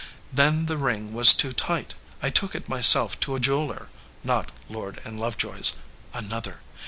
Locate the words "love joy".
5.05-5.59